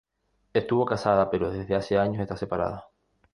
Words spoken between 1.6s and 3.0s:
hace años está separada.